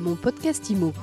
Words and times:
Mon 0.00 0.16
podcast 0.16 0.70
IMO. 0.70 0.94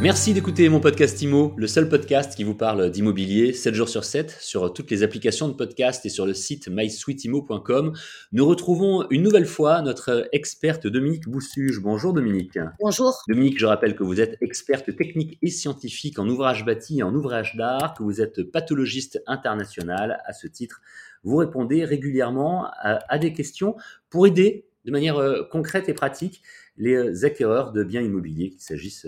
Merci 0.00 0.32
d'écouter 0.32 0.70
mon 0.70 0.80
podcast 0.80 1.20
IMO, 1.20 1.52
le 1.58 1.66
seul 1.66 1.86
podcast 1.86 2.34
qui 2.34 2.44
vous 2.44 2.54
parle 2.54 2.90
d'immobilier 2.90 3.52
7 3.52 3.74
jours 3.74 3.90
sur 3.90 4.04
7 4.04 4.38
sur 4.40 4.72
toutes 4.72 4.90
les 4.90 5.02
applications 5.02 5.48
de 5.48 5.52
podcast 5.52 6.06
et 6.06 6.08
sur 6.08 6.24
le 6.24 6.32
site 6.32 6.68
mysweetimo.com. 6.68 7.92
Nous 8.32 8.46
retrouvons 8.46 9.06
une 9.10 9.22
nouvelle 9.22 9.44
fois 9.44 9.82
notre 9.82 10.28
experte 10.32 10.86
Dominique 10.86 11.28
Boussuge. 11.28 11.80
Bonjour 11.80 12.14
Dominique. 12.14 12.58
Bonjour. 12.80 13.22
Dominique, 13.28 13.58
je 13.58 13.66
rappelle 13.66 13.94
que 13.94 14.02
vous 14.02 14.18
êtes 14.18 14.38
experte 14.40 14.96
technique 14.96 15.38
et 15.42 15.50
scientifique 15.50 16.18
en 16.18 16.26
ouvrage 16.26 16.64
bâti 16.64 17.00
et 17.00 17.02
en 17.02 17.14
ouvrage 17.14 17.54
d'art, 17.56 17.92
que 17.92 18.02
vous 18.02 18.22
êtes 18.22 18.42
pathologiste 18.44 19.22
international. 19.26 20.22
À 20.24 20.32
ce 20.32 20.46
titre, 20.46 20.80
vous 21.24 21.36
répondez 21.36 21.84
régulièrement 21.84 22.68
à, 22.78 23.18
des 23.18 23.32
questions 23.32 23.76
pour 24.10 24.26
aider 24.26 24.66
de 24.84 24.92
manière 24.92 25.16
euh, 25.16 25.42
concrète 25.50 25.88
et 25.88 25.94
pratique 25.94 26.42
les 26.76 27.24
acquéreurs 27.24 27.72
de 27.72 27.82
biens 27.82 28.02
immobiliers, 28.02 28.50
qu'il 28.50 28.60
s'agisse 28.60 29.06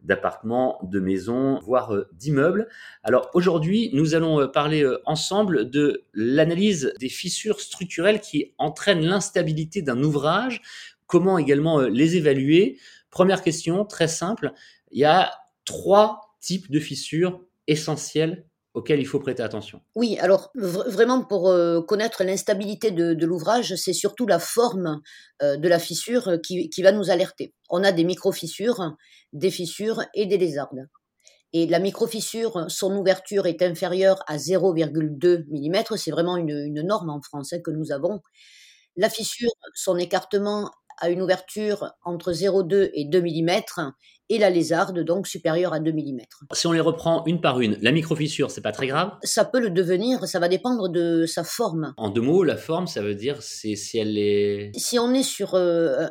d'appartements, 0.00 0.78
de 0.82 1.00
maisons, 1.00 1.58
voire 1.60 1.94
euh, 1.94 2.08
d'immeubles. 2.12 2.68
Alors 3.02 3.30
aujourd'hui, 3.34 3.90
nous 3.94 4.14
allons 4.14 4.40
euh, 4.40 4.46
parler 4.46 4.82
euh, 4.82 5.00
ensemble 5.06 5.70
de 5.70 6.04
l'analyse 6.14 6.92
des 7.00 7.08
fissures 7.08 7.60
structurelles 7.60 8.20
qui 8.20 8.54
entraînent 8.58 9.04
l'instabilité 9.04 9.82
d'un 9.82 10.02
ouvrage, 10.02 10.62
comment 11.06 11.38
également 11.38 11.80
les 11.80 12.16
évaluer. 12.16 12.78
Première 13.10 13.42
question, 13.42 13.84
très 13.84 14.08
simple, 14.08 14.52
il 14.90 15.00
y 15.00 15.04
a 15.04 15.32
trois 15.64 16.36
types 16.40 16.70
de 16.70 16.78
fissures 16.78 17.42
essentielles 17.66 18.44
il 18.88 19.06
faut 19.06 19.20
prêter 19.20 19.42
attention. 19.42 19.80
Oui, 19.94 20.18
alors 20.18 20.50
vraiment 20.54 21.24
pour 21.24 21.54
connaître 21.86 22.24
l'instabilité 22.24 22.90
de, 22.90 23.26
l'ouvrage, 23.26 23.74
c'est 23.76 23.92
surtout 23.92 24.26
la 24.26 24.38
forme 24.38 25.00
de 25.40 25.68
la 25.68 25.78
fissure 25.78 26.38
qui, 26.42 26.68
qui, 26.70 26.82
va 26.82 26.92
nous 26.92 27.10
alerter. 27.10 27.54
On 27.70 27.84
a 27.84 27.92
des 27.92 28.04
micro-fissures 28.04 28.96
des 29.32 29.50
fissures 29.50 30.02
et 30.14 30.26
des 30.26 30.38
lézardes. 30.38 30.88
Et 31.52 31.66
la 31.66 31.78
microfissure, 31.78 32.66
son 32.68 32.94
ouverture 32.96 33.46
est 33.46 33.62
inférieure 33.62 34.22
à 34.26 34.36
0,2 34.36 35.44
mm, 35.48 35.96
c'est 35.96 36.10
vraiment 36.10 36.36
une, 36.36 36.82
norme 36.82 37.10
en 37.10 37.22
France 37.22 37.52
hein, 37.52 37.60
que 37.64 37.70
nous 37.70 37.90
avons. 37.90 38.20
La 38.96 39.08
fissure, 39.08 39.50
son 39.74 39.96
écartement 39.96 40.70
a 41.00 41.10
une 41.10 41.22
ouverture 41.22 41.92
entre 42.04 42.32
0,2 42.32 42.90
et 42.92 43.04
2 43.04 43.20
mm 43.20 43.62
et 44.30 44.38
la 44.38 44.50
lézarde 44.50 45.00
donc 45.00 45.26
supérieure 45.26 45.72
à 45.72 45.80
2 45.80 45.92
mm. 45.92 46.20
Si 46.52 46.66
on 46.66 46.72
les 46.72 46.80
reprend 46.80 47.24
une 47.26 47.40
par 47.40 47.60
une, 47.60 47.78
la 47.80 47.92
microfissure, 47.92 48.50
c'est 48.50 48.60
pas 48.60 48.72
très 48.72 48.86
grave? 48.86 49.12
Ça 49.22 49.44
peut 49.44 49.60
le 49.60 49.70
devenir, 49.70 50.26
ça 50.26 50.38
va 50.38 50.48
dépendre 50.48 50.88
de 50.88 51.24
sa 51.26 51.44
forme. 51.44 51.94
En 51.96 52.10
deux 52.10 52.20
mots, 52.20 52.44
la 52.44 52.56
forme, 52.56 52.86
ça 52.86 53.00
veut 53.00 53.14
dire 53.14 53.42
si 53.42 53.76
elle 53.94 54.18
est 54.18 54.70
Si 54.76 54.98
on 54.98 55.14
est 55.14 55.22
sur 55.22 55.54
euh, 55.54 56.08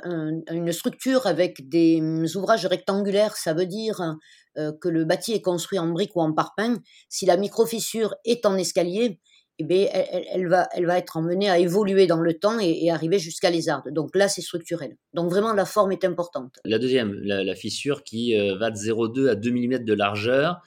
une 0.51 0.71
structure 0.71 1.27
avec 1.27 1.69
des 1.69 1.99
hum, 2.01 2.25
ouvrages 2.35 2.65
rectangulaires, 2.65 3.35
ça 3.35 3.53
veut 3.53 3.67
dire 3.67 4.15
euh, 4.57 4.71
que 4.81 4.89
le 4.89 5.05
bâti 5.05 5.33
est 5.33 5.41
construit 5.41 5.77
en 5.77 5.87
briques 5.87 6.15
ou 6.15 6.21
en 6.21 6.33
parpaing. 6.33 6.77
Si 7.09 7.25
la 7.25 7.37
microfissure 7.37 8.15
est 8.25 8.45
en 8.45 8.57
escalier, 8.57 9.19
eh 9.59 9.89
elle, 10.31 10.47
va, 10.47 10.67
elle 10.73 10.85
va 10.85 10.97
être 10.97 11.17
emmenée 11.17 11.49
à 11.49 11.57
évoluer 11.57 12.05
dans 12.05 12.21
le 12.21 12.33
temps 12.33 12.59
et, 12.59 12.91
arriver 12.91 13.19
jusqu'à 13.19 13.49
lézarde. 13.49 13.91
Donc 13.91 14.15
là, 14.15 14.27
c'est 14.27 14.41
structurel. 14.41 14.97
Donc 15.13 15.29
vraiment, 15.29 15.53
la 15.53 15.65
forme 15.65 15.91
est 15.91 16.05
importante. 16.05 16.59
La 16.63 16.77
deuxième, 16.77 17.13
la, 17.23 17.55
fissure 17.55 18.03
qui 18.03 18.37
euh, 18.37 18.55
va 18.57 18.69
de 18.69 18.77
0,2 18.77 19.29
à 19.29 19.35
2 19.35 19.51
mm 19.51 19.83
de 19.83 19.93
largeur. 19.93 20.61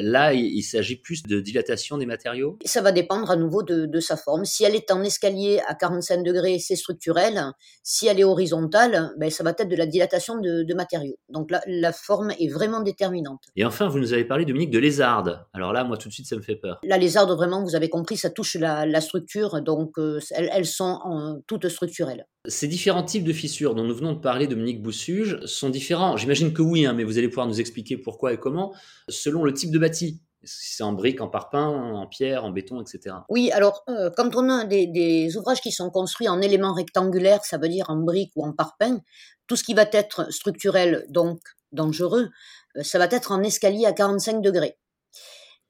Là, 0.00 0.32
il, 0.34 0.62
s'agit 0.62 0.96
plus 0.96 1.22
de 1.22 1.40
dilatation 1.40 1.98
des 1.98 2.06
matériaux? 2.06 2.58
Ça 2.64 2.82
va 2.82 2.92
dépendre 2.92 3.30
à 3.30 3.36
nouveau 3.36 3.62
de, 3.62 4.00
sa 4.00 4.16
forme. 4.16 4.44
Si 4.44 4.64
elle 4.64 4.74
est 4.74 4.90
en 4.90 5.02
escalier 5.02 5.60
à 5.66 5.74
45 5.74 6.22
degrés, 6.22 6.58
c'est 6.58 6.76
structurel. 6.76 7.42
Si 7.82 8.06
elle 8.06 8.20
est 8.20 8.24
horizontale, 8.24 9.12
ben, 9.18 9.30
ça 9.30 9.42
va 9.42 9.50
être 9.50 9.68
de 9.68 9.76
la 9.76 9.86
dilatation 9.86 10.38
de, 10.38 10.74
matériaux. 10.74 11.16
Donc 11.30 11.50
là, 11.50 11.62
la 11.66 11.92
forme 11.92 12.32
est 12.38 12.52
vraiment 12.52 12.80
déterminante. 12.80 13.40
Et 13.56 13.64
enfin, 13.64 13.88
vous 13.88 13.98
nous 13.98 14.12
avez 14.12 14.24
parlé, 14.24 14.44
Dominique, 14.44 14.70
de 14.70 14.78
lézarde. 14.78 15.46
Alors 15.54 15.72
là, 15.72 15.84
moi, 15.84 15.96
tout 15.96 16.08
de 16.08 16.12
suite, 16.12 16.26
ça 16.26 16.36
me 16.36 16.42
fait 16.42 16.56
peur. 16.56 16.78
La 16.82 16.98
lézarde, 16.98 17.30
vraiment, 17.30 17.62
vous 17.62 17.74
avez 17.74 17.88
compris, 17.88 18.18
ça 18.18 18.28
touche 18.28 18.56
la, 18.56 19.00
structure. 19.00 19.62
Donc, 19.62 19.98
euh, 19.98 20.20
elles, 20.32 20.66
sont 20.66 21.00
en, 21.02 21.40
toutes 21.46 21.68
structurelles. 21.68 22.26
Ces 22.48 22.68
différents 22.68 23.02
types 23.02 23.24
de 23.24 23.32
fissures 23.32 23.74
dont 23.74 23.84
nous 23.84 23.94
venons 23.94 24.12
de 24.12 24.18
parler, 24.18 24.46
Dominique 24.46 24.82
Boussuge, 24.82 25.44
sont 25.46 25.70
différents. 25.70 26.16
J'imagine 26.16 26.52
que 26.52 26.62
oui, 26.62 26.86
hein, 26.86 26.92
mais 26.92 27.04
vous 27.04 27.18
allez 27.18 27.28
pouvoir 27.28 27.46
nous 27.46 27.60
expliquer 27.60 27.96
pourquoi 27.96 28.32
et 28.32 28.38
comment, 28.38 28.74
selon 29.08 29.44
le 29.44 29.52
type 29.52 29.70
de 29.70 29.78
bâti. 29.78 30.20
Si 30.44 30.76
c'est 30.76 30.82
en 30.84 30.92
briques, 30.92 31.20
en 31.20 31.28
parpaing, 31.28 31.66
en 31.66 32.06
pierre, 32.06 32.44
en 32.44 32.50
béton, 32.50 32.80
etc. 32.80 33.16
Oui, 33.28 33.50
alors 33.50 33.82
euh, 33.88 34.10
quand 34.16 34.36
on 34.36 34.48
a 34.48 34.64
des, 34.64 35.36
ouvrages 35.36 35.60
qui 35.60 35.72
sont 35.72 35.90
construits 35.90 36.28
en 36.28 36.40
éléments 36.40 36.72
rectangulaires, 36.72 37.44
ça 37.44 37.58
veut 37.58 37.68
dire 37.68 37.86
en 37.88 37.96
briques 37.96 38.32
ou 38.36 38.44
en 38.44 38.52
parpaing, 38.52 39.00
tout 39.48 39.56
ce 39.56 39.64
qui 39.64 39.74
va 39.74 39.86
être 39.92 40.32
structurel, 40.32 41.04
donc 41.08 41.40
dangereux, 41.72 42.28
euh, 42.76 42.82
ça 42.82 42.98
va 42.98 43.06
être 43.06 43.32
en 43.32 43.42
escalier 43.42 43.86
à 43.86 43.92
45 43.92 44.40
degrés. 44.40 44.78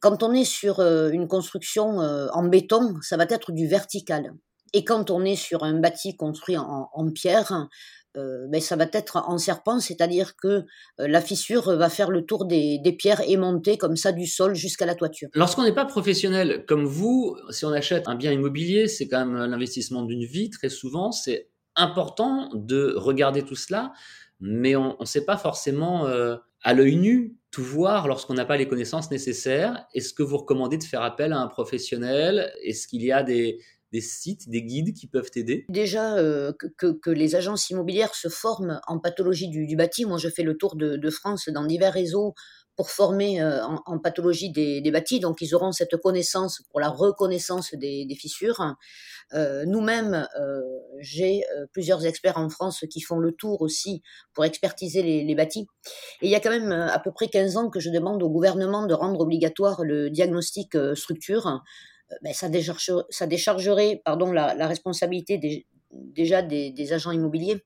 Quand 0.00 0.22
on 0.22 0.32
est 0.34 0.44
sur 0.44 0.80
euh, 0.80 1.08
une 1.10 1.26
construction 1.26 1.98
en 1.98 2.42
béton, 2.44 2.96
ça 3.00 3.16
va 3.16 3.24
être 3.30 3.52
du 3.52 3.66
vertical. 3.66 4.34
Et 4.72 4.84
quand 4.84 5.10
on 5.10 5.24
est 5.24 5.36
sur 5.36 5.62
un 5.62 5.78
bâti 5.78 6.16
construit 6.16 6.56
en, 6.56 7.10
pierre, 7.14 7.68
euh, 8.16 8.46
ben 8.48 8.60
ça 8.60 8.76
va 8.76 8.86
être 8.92 9.16
en 9.16 9.38
serpent, 9.38 9.78
c'est-à-dire 9.80 10.36
que 10.36 10.48
euh, 10.48 10.64
la 10.98 11.20
fissure 11.20 11.76
va 11.76 11.88
faire 11.88 12.10
le 12.10 12.24
tour 12.24 12.46
des, 12.46 12.80
pierres 12.98 13.22
et 13.26 13.36
monter 13.36 13.78
comme 13.78 13.96
ça 13.96 14.12
du 14.12 14.26
sol 14.26 14.54
jusqu'à 14.54 14.86
la 14.86 14.94
toiture. 14.94 15.28
Lorsqu'on 15.34 15.64
n'est 15.64 15.74
pas 15.74 15.84
professionnel 15.84 16.64
comme 16.66 16.84
vous, 16.84 17.36
si 17.50 17.64
on 17.64 17.72
achète 17.72 18.08
un 18.08 18.14
bien 18.14 18.32
immobilier, 18.32 18.88
c'est 18.88 19.08
quand 19.08 19.24
même 19.24 19.36
l'investissement 19.50 20.02
d'une 20.02 20.24
vie 20.24 20.50
très 20.50 20.68
souvent. 20.68 21.12
C'est 21.12 21.50
important 21.76 22.50
de 22.54 22.94
regarder 22.96 23.42
tout 23.42 23.54
cela, 23.54 23.92
mais 24.40 24.76
on 24.76 24.96
ne 24.98 25.04
sait 25.04 25.24
pas 25.24 25.36
forcément 25.36 26.06
euh, 26.06 26.36
à 26.62 26.74
l'œil 26.74 26.96
nu 26.96 27.36
tout 27.50 27.62
voir 27.62 28.08
lorsqu'on 28.08 28.34
n'a 28.34 28.44
pas 28.44 28.56
les 28.56 28.68
connaissances 28.68 29.10
nécessaires. 29.10 29.86
Est-ce 29.94 30.12
que 30.12 30.22
vous 30.22 30.36
recommandez 30.36 30.78
de 30.78 30.84
faire 30.84 31.02
appel 31.02 31.32
à 31.32 31.38
un 31.38 31.46
professionnel? 31.46 32.52
Est-ce 32.62 32.88
qu'il 32.88 33.02
y 33.02 33.12
a 33.12 33.22
des, 33.22 33.60
des 33.96 34.02
sites, 34.02 34.50
des 34.50 34.62
guides 34.62 34.92
qui 34.92 35.06
peuvent 35.06 35.30
t'aider? 35.30 35.64
Déjà, 35.70 36.16
euh, 36.18 36.52
que, 36.76 37.10
les 37.10 37.34
agences 37.34 37.70
immobilières 37.70 38.14
se 38.14 38.28
forment 38.28 38.78
en 38.86 38.98
pathologie 38.98 39.48
du, 39.48 39.74
bâti. 39.74 40.04
Moi, 40.04 40.18
je 40.18 40.28
fais 40.28 40.42
le 40.42 40.58
tour 40.58 40.76
de, 40.76 41.10
France 41.10 41.48
dans 41.48 41.64
divers 41.64 41.94
réseaux 41.94 42.34
pour 42.76 42.90
former 42.90 43.40
euh, 43.40 43.64
en, 43.64 43.98
pathologie 43.98 44.50
des, 44.50 44.90
bâtis. 44.90 45.18
Donc, 45.18 45.40
ils 45.40 45.54
auront 45.54 45.72
cette 45.72 45.96
connaissance 45.96 46.60
pour 46.70 46.78
la 46.78 46.90
reconnaissance 46.90 47.72
des, 47.72 48.06
fissures. 48.20 48.74
Euh, 49.32 49.64
nous-mêmes, 49.64 50.28
j'ai 51.00 51.42
plusieurs 51.72 52.04
experts 52.04 52.36
en 52.36 52.50
France 52.50 52.84
qui 52.90 53.00
font 53.00 53.18
le 53.18 53.32
tour 53.32 53.62
aussi 53.62 54.02
pour 54.34 54.44
expertiser 54.44 55.02
les, 55.02 55.24
les, 55.24 55.34
bâtis. 55.34 55.66
Et 56.20 56.26
il 56.26 56.30
y 56.30 56.34
a 56.34 56.40
quand 56.40 56.50
même 56.50 56.70
à 56.70 56.98
peu 56.98 57.12
près 57.12 57.28
15 57.28 57.56
ans 57.56 57.70
que 57.70 57.80
je 57.80 57.88
demande 57.88 58.22
au 58.22 58.28
gouvernement 58.28 58.86
de 58.86 58.92
rendre 58.92 59.20
obligatoire 59.20 59.84
le 59.84 60.10
diagnostic 60.10 60.76
structure 60.94 61.62
ben, 62.22 62.32
ça, 62.32 62.48
ça, 63.10 63.26
déchargerait 63.26 64.00
pardon, 64.04 64.32
la, 64.32 64.66
responsabilité 64.66 65.64
déjà 65.90 66.42
des, 66.42 66.92
agents 66.92 67.12
immobiliers. 67.12 67.64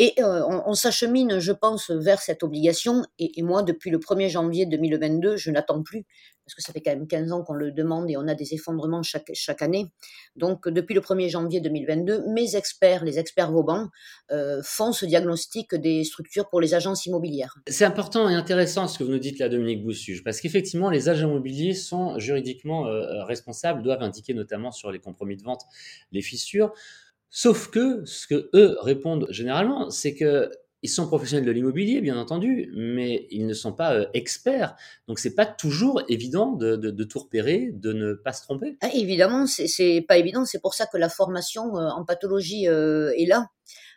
Et 0.00 0.14
euh, 0.20 0.46
on, 0.46 0.74
s'achemine, 0.74 1.40
je 1.40 1.50
pense, 1.50 1.90
vers 1.90 2.20
cette 2.20 2.44
obligation. 2.44 3.04
Et, 3.18 3.42
moi, 3.42 3.64
depuis 3.64 3.90
le 3.90 3.98
1er 3.98 4.28
janvier 4.28 4.64
2022, 4.64 5.36
je 5.36 5.50
n'attends 5.50 5.82
plus, 5.82 6.06
parce 6.44 6.54
que 6.54 6.62
ça 6.62 6.72
fait 6.72 6.80
quand 6.80 6.92
même 6.92 7.08
15 7.08 7.32
ans 7.32 7.42
qu'on 7.42 7.54
le 7.54 7.72
demande 7.72 8.08
et 8.08 8.16
on 8.16 8.28
a 8.28 8.36
des 8.36 8.54
effondrements 8.54 9.02
chaque, 9.02 9.32
chaque 9.34 9.60
année. 9.60 9.90
Donc, 10.36 10.68
depuis 10.68 10.94
le 10.94 11.00
1er 11.00 11.28
janvier 11.28 11.60
2022, 11.60 12.28
mes 12.28 12.54
experts, 12.54 13.04
les 13.04 13.18
experts 13.18 13.50
Vauban, 13.50 13.88
euh, 14.30 14.60
font 14.62 14.92
ce 14.92 15.04
diagnostic 15.04 15.74
des 15.74 16.04
structures 16.04 16.48
pour 16.48 16.60
les 16.60 16.74
agences 16.74 17.04
immobilières. 17.06 17.56
C'est 17.66 17.84
important 17.84 18.28
et 18.28 18.34
intéressant 18.34 18.86
ce 18.86 19.00
que 19.00 19.04
vous 19.04 19.10
nous 19.10 19.18
dites 19.18 19.40
là, 19.40 19.48
Dominique 19.48 19.82
Boussuge, 19.82 20.22
parce 20.22 20.40
qu'effectivement, 20.40 20.90
les 20.90 21.08
agents 21.08 21.28
immobiliers 21.28 21.74
sont 21.74 22.16
juridiquement 22.20 22.86
euh, 22.86 23.24
responsables, 23.24 23.82
doivent 23.82 24.02
indiquer 24.02 24.32
notamment 24.32 24.70
sur 24.70 24.92
les 24.92 25.00
compromis 25.00 25.36
de 25.36 25.42
vente 25.42 25.62
les 26.12 26.22
fissures. 26.22 26.72
Sauf 27.30 27.68
que 27.68 28.04
ce 28.04 28.26
que 28.26 28.50
eux 28.54 28.76
répondent 28.80 29.26
généralement, 29.30 29.90
c'est 29.90 30.14
que 30.14 30.50
ils 30.82 30.88
sont 30.88 31.06
professionnels 31.06 31.46
de 31.46 31.50
l'immobilier, 31.50 32.00
bien 32.00 32.16
entendu, 32.16 32.70
mais 32.74 33.26
ils 33.30 33.46
ne 33.46 33.54
sont 33.54 33.72
pas 33.72 33.94
euh, 33.94 34.06
experts. 34.14 34.76
Donc, 35.08 35.18
c'est 35.18 35.34
pas 35.34 35.46
toujours 35.46 36.02
évident 36.08 36.52
de, 36.52 37.04
tout 37.04 37.18
repérer, 37.18 37.70
de 37.72 37.92
ne 37.92 38.14
pas 38.14 38.32
se 38.32 38.42
tromper. 38.42 38.76
Ah, 38.80 38.90
évidemment, 38.94 39.46
c'est 39.46 40.04
pas 40.06 40.18
évident. 40.18 40.44
C'est 40.44 40.60
pour 40.60 40.74
ça 40.74 40.86
que 40.86 40.96
la 40.96 41.08
formation 41.08 41.76
euh, 41.76 41.88
en 41.88 42.04
pathologie 42.04 42.68
euh, 42.68 43.12
est 43.16 43.26
là 43.26 43.46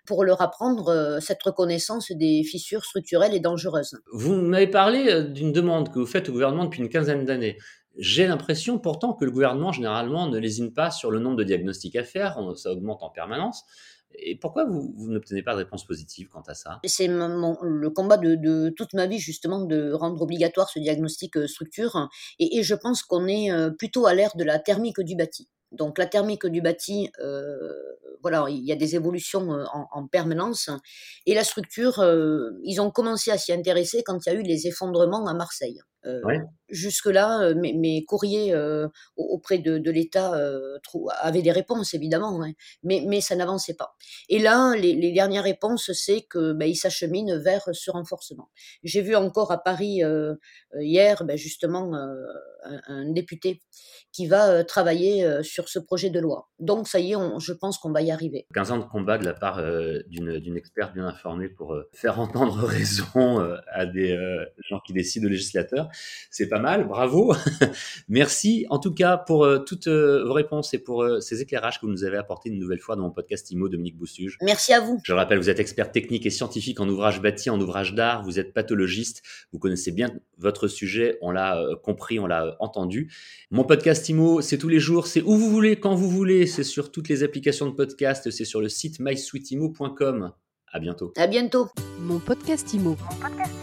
pour 0.07 0.24
leur 0.24 0.42
apprendre 0.42 1.19
cette 1.22 1.44
reconnaissance 1.44 2.12
des 2.12 2.44
fissures 2.44 2.84
structurelles 2.84 3.36
et 3.36 3.39
dangereuses. 3.39 4.00
Vous 4.12 4.34
m'avez 4.34 4.66
parlé 4.66 5.25
d'une 5.25 5.51
demande 5.51 5.94
que 5.94 6.00
vous 6.00 6.07
faites 6.07 6.27
au 6.27 6.31
gouvernement 6.31 6.66
depuis 6.66 6.81
une 6.81 6.89
quinzaine 6.89 7.24
d'années. 7.24 7.60
J'ai 7.98 8.26
l'impression 8.26 8.80
pourtant 8.80 9.14
que 9.14 9.26
le 9.26 9.32
gouvernement, 9.32 9.72
généralement, 9.72 10.28
ne 10.28 10.38
lésine 10.38 10.74
pas 10.74 10.92
sur 10.92 11.12
le 11.12 11.20
nombre 11.20 11.38
de 11.38 11.44
diagnostics 11.44 11.96
à 11.96 12.04
faire, 12.04 12.40
ça 12.56 12.72
augmente 12.72 13.04
en 13.04 13.10
permanence. 13.10 13.66
Et 14.16 14.36
pourquoi 14.36 14.66
vous, 14.66 14.94
n'obtenez 14.98 15.42
pas 15.44 15.54
de 15.54 15.60
réponse 15.60 15.86
positive 15.86 16.28
quant 16.30 16.44
à 16.48 16.54
ça? 16.54 16.80
C'est 16.86 17.08
le 17.08 17.90
combat 17.90 18.18
de, 18.18 18.70
toute 18.70 18.94
ma 18.94 19.08
vie, 19.08 19.20
justement, 19.20 19.62
de 19.62 19.92
rendre 19.92 20.22
obligatoire 20.22 20.70
ce 20.70 20.80
diagnostic 20.80 21.38
euh, 21.38 21.48
structure. 21.48 22.10
Et, 22.40 22.64
je 22.64 22.76
pense 22.76 23.04
qu'on 23.04 23.28
est 23.28 23.52
euh, 23.52 23.70
plutôt 23.72 24.06
à 24.06 24.14
l'ère 24.14 24.36
de 24.36 24.44
la 24.44 24.60
thermique 24.60 25.00
du 25.02 25.16
bâti. 25.16 25.50
Donc 25.72 25.98
la 25.98 26.06
thermique 26.06 26.46
du 26.46 26.62
bâti, 26.62 27.10
voilà, 28.22 28.46
il 28.50 28.62
y 28.66 28.74
a 28.74 28.76
des 28.76 28.98
évolutions 28.98 29.48
en, 29.72 30.06
permanence. 30.06 30.70
Et 31.26 31.34
la 31.34 31.46
structure, 31.46 32.04
ils 32.66 32.82
ont 32.82 32.92
commencé 32.92 33.32
à 33.32 33.38
s'y 33.38 33.54
intéresser 33.54 34.04
quand 34.04 34.20
il 34.26 34.34
y 34.34 34.36
a 34.36 34.36
eu 34.38 34.44
les 34.44 34.68
effondrements 34.68 35.26
à 35.28 35.34
Marseille. 35.34 35.80
Jusque-là, 36.69 37.53
mes, 37.53 38.06
courriers 38.06 38.56
auprès 39.18 39.59
de, 39.59 39.92
l'État 39.92 40.33
avaient 41.19 41.42
des 41.42 41.51
réponses, 41.51 41.94
évidemment, 41.94 42.42
hein, 42.42 42.53
mais, 42.83 43.03
mais 43.06 43.19
ça 43.19 43.36
n'avançait 43.36 43.74
pas. 43.74 43.95
Et 44.30 44.39
là, 44.39 44.74
les, 44.75 45.12
dernières 45.12 45.44
réponses, 45.44 45.92
c'est 45.94 46.25
qu'ils 46.31 46.53
ben, 46.53 46.74
s'acheminent 46.74 47.38
vers 47.39 47.63
ce 47.74 47.92
renforcement. 47.92 48.50
J'ai 48.83 49.01
vu 49.01 49.15
encore 49.15 49.51
à 49.51 49.62
Paris 49.62 50.01
hier, 50.80 51.24
ben, 51.25 51.38
justement, 51.38 51.92
un, 52.63 53.12
député 53.12 53.62
qui 54.13 54.27
va 54.27 54.63
travailler 54.63 55.44
sur 55.44 55.68
ce 55.68 55.80
projet 55.80 56.09
de 56.09 56.19
loi. 56.19 56.50
Donc, 56.59 56.88
ça 56.88 57.00
y 57.00 57.12
est, 57.12 57.15
je 57.39 57.53
pense 57.53 57.77
qu'on 57.77 57.92
va 57.92 58.01
y 58.01 58.12
arriver. 58.12 58.48
15 58.53 58.71
ans 58.71 58.77
de 58.77 58.86
combat 58.86 59.18
de 59.18 59.25
la 59.25 59.33
part 59.33 59.62
d'une 60.07 60.56
experte 60.56 60.94
bien 60.94 61.07
informée 61.07 61.50
pour 61.50 61.75
faire 61.94 62.19
entendre 62.19 62.63
raison 62.63 63.57
à 63.71 63.86
des 63.86 64.18
gens 64.69 64.80
qui 64.86 64.94
décident, 64.94 65.25
de 65.25 65.30
législateurs. 65.30 65.91
C'est 66.30 66.48
pas 66.48 66.60
mal, 66.60 66.88
bravo. 66.88 67.34
Merci 68.10 68.66
en 68.70 68.80
tout 68.80 68.94
cas 68.94 69.18
pour 69.18 69.46
euh, 69.46 69.60
toutes 69.60 69.88
euh, 69.88 70.24
vos 70.26 70.34
réponses 70.34 70.74
et 70.74 70.80
pour 70.80 71.04
euh, 71.04 71.20
ces 71.20 71.42
éclairages 71.42 71.80
que 71.80 71.86
vous 71.86 71.92
nous 71.92 72.04
avez 72.04 72.18
apportés 72.18 72.50
une 72.50 72.60
nouvelle 72.60 72.80
fois 72.80 72.96
dans 72.96 73.04
mon 73.04 73.12
podcast 73.12 73.50
IMO, 73.52 73.70
Dominique 73.70 73.98
Boussuge. 73.98 74.38
Merci 74.42 74.74
à 74.74 74.80
vous. 74.80 75.00
Je 75.04 75.12
le 75.12 75.18
rappelle, 75.18 75.38
vous 75.38 75.50
êtes 75.50 75.60
expert 75.60 75.92
technique 75.92 76.26
et 76.26 76.30
scientifique 76.30 76.80
en 76.80 76.88
ouvrage 76.90 77.22
bâti, 77.22 77.50
en 77.50 77.60
ouvrage 77.60 77.94
d'art, 77.94 78.24
vous 78.24 78.40
êtes 78.40 78.54
pathologiste, 78.54 79.24
vous 79.52 79.60
connaissez 79.60 79.92
bien 79.92 80.12
votre 80.38 80.68
sujet, 80.68 81.18
on 81.22 81.32
l'a 81.32 81.64
compris, 81.84 82.20
on 82.20 82.28
l'a 82.28 82.56
entendu. 82.60 83.12
Mon 83.52 83.64
podcast 83.64 84.08
IMO, 84.10 84.42
c'est 84.42 84.58
tous 84.58 84.70
les 84.70 84.80
jours, 84.80 85.08
c'est 85.08 85.22
où 85.22 85.36
vous 85.36 85.50
voulez, 85.50 85.76
quand 85.76 85.96
vous 85.96 86.10
voulez, 86.10 86.48
c'est 86.48 86.64
sur 86.64 86.92
toutes 86.92 87.10
les 87.10 87.24
applications 87.24 87.68
de 87.68 87.76
podcast, 87.76 88.32
c'est 88.32 88.46
sur 88.46 88.62
le 88.62 88.70
site 88.70 89.00
mysweetimo.com. 89.00 90.32
À 90.72 90.80
bientôt. 90.80 91.14
À 91.18 91.28
bientôt. 91.28 91.68
Mon 92.00 92.20
podcast 92.20 92.74
IMO. 92.74 92.92
Mon 92.92 93.16
podcast 93.18 93.61